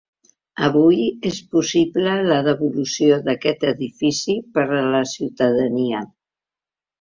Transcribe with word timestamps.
Avui 0.67 1.01
és 1.31 1.35
possible 1.55 2.15
la 2.31 2.37
devolució 2.47 3.19
d’aquest 3.27 3.67
edifici 3.73 4.39
per 4.57 4.65
a 4.79 4.81
la 4.97 5.03
ciutadania. 5.13 6.03